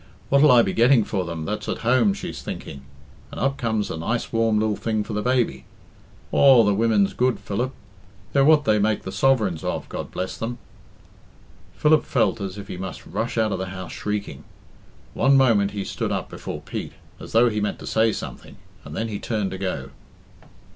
[0.29, 2.81] 'What'll I be getting for them that's at home?' she's thinking,
[3.29, 5.63] and up comes a nice warm lil thing for the baby.
[6.31, 7.71] Aw, the women's good, Philip.
[8.33, 10.57] They're what they make the sovereigns of, God bless them!"
[11.75, 14.43] Philip felt as if he must rush out of the house shrieking.
[15.13, 18.95] One moment he stood up before Pete, as though he meant to say something, and
[18.95, 19.91] then he turned to go.